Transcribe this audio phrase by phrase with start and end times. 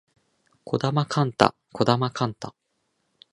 [0.65, 2.55] 児玉幹太児玉幹太